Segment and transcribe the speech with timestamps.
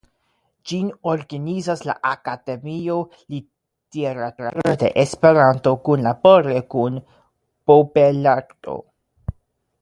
[0.69, 2.95] Ĝin organizas la Akademio
[3.35, 6.99] Literatura de Esperanto kunlabore kun
[7.73, 8.81] Bobelarto.